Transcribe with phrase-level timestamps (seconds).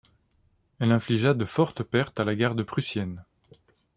[0.79, 3.23] Elle infligea de fortes pertes à la garde prussienne.